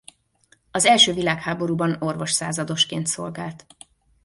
[0.71, 3.65] Az első világháborúban orvos századosként szolgált.